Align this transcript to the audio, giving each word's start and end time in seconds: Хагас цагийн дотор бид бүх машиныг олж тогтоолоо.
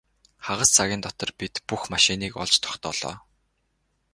Хагас 0.45 0.69
цагийн 0.75 1.01
дотор 1.03 1.29
бид 1.39 1.53
бүх 1.67 1.81
машиныг 1.93 2.33
олж 2.43 2.55
тогтоолоо. 2.63 3.15